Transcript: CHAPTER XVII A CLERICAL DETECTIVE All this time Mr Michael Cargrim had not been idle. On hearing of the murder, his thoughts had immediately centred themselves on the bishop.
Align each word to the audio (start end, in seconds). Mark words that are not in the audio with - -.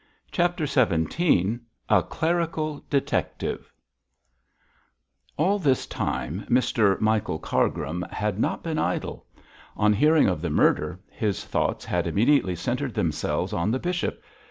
CHAPTER 0.31 0.65
XVII 0.65 1.59
A 1.87 2.01
CLERICAL 2.01 2.83
DETECTIVE 2.89 3.71
All 5.37 5.59
this 5.59 5.85
time 5.85 6.43
Mr 6.49 6.99
Michael 6.99 7.37
Cargrim 7.37 8.01
had 8.09 8.39
not 8.39 8.63
been 8.63 8.79
idle. 8.79 9.27
On 9.77 9.93
hearing 9.93 10.27
of 10.27 10.41
the 10.41 10.49
murder, 10.49 10.99
his 11.11 11.45
thoughts 11.45 11.85
had 11.85 12.07
immediately 12.07 12.55
centred 12.55 12.95
themselves 12.95 13.53
on 13.53 13.69
the 13.69 13.77
bishop. 13.77 14.23